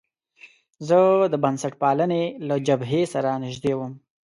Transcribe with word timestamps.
زه 0.87 0.99
د 1.31 1.35
بنسټپالنې 1.43 2.23
له 2.47 2.55
جبهې 2.67 3.01
سره 3.13 3.29
نژدې 3.43 3.73
وم. 3.75 3.93